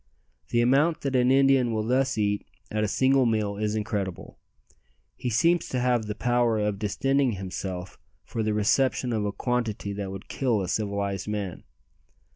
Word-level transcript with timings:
The 0.49 0.61
amount 0.61 1.01
that 1.01 1.15
an 1.15 1.29
Indian 1.29 1.71
will 1.71 1.83
thus 1.85 2.17
eat 2.17 2.43
at 2.71 2.83
a 2.83 2.87
single 2.87 3.27
meal 3.27 3.57
is 3.57 3.75
incredible. 3.75 4.39
He 5.15 5.29
seems 5.29 5.69
to 5.69 5.79
have 5.79 6.07
the 6.07 6.15
power 6.15 6.57
of 6.57 6.79
distending 6.79 7.33
himself 7.33 7.99
for 8.23 8.41
the 8.41 8.55
reception 8.55 9.13
of 9.13 9.25
a 9.25 9.31
quantity 9.31 9.93
that 9.93 10.09
would 10.11 10.27
kill 10.27 10.61
a 10.63 10.67
civilized 10.67 11.27
man. 11.27 11.65